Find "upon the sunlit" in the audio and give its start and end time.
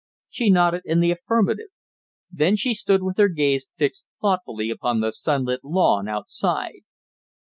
4.71-5.63